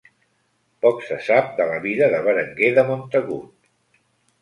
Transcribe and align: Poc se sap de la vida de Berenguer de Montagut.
Poc 0.85 1.03
se 1.09 1.19
sap 1.27 1.53
de 1.61 1.69
la 1.73 1.77
vida 1.85 2.09
de 2.17 2.25
Berenguer 2.31 2.75
de 2.81 2.89
Montagut. 2.91 4.05